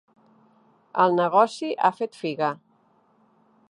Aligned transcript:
El 1.03 1.13
negoci 1.19 1.71
ha 1.77 1.93
fet 2.01 2.21
figa. 2.25 2.53